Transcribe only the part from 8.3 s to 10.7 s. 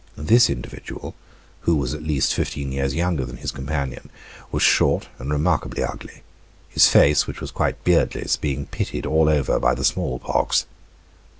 being pitted all over by the smallpox.